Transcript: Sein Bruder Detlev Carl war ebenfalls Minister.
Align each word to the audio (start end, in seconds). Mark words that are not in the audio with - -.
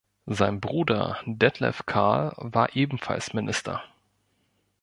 Sein 0.25 0.59
Bruder 0.61 1.19
Detlev 1.27 1.83
Carl 1.85 2.33
war 2.37 2.75
ebenfalls 2.75 3.35
Minister. 3.35 3.83